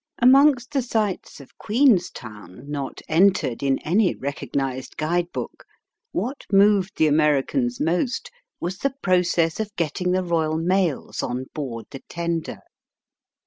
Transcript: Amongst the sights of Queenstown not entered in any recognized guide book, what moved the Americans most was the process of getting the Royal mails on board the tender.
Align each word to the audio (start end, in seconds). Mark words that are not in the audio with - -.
Amongst 0.17 0.71
the 0.71 0.81
sights 0.81 1.39
of 1.39 1.59
Queenstown 1.59 2.67
not 2.71 3.01
entered 3.07 3.61
in 3.61 3.77
any 3.85 4.15
recognized 4.15 4.97
guide 4.97 5.31
book, 5.31 5.63
what 6.11 6.43
moved 6.51 6.97
the 6.97 7.05
Americans 7.05 7.79
most 7.79 8.31
was 8.59 8.79
the 8.79 8.95
process 9.03 9.59
of 9.59 9.75
getting 9.75 10.11
the 10.11 10.23
Royal 10.23 10.57
mails 10.57 11.21
on 11.21 11.45
board 11.53 11.85
the 11.91 12.01
tender. 12.09 12.61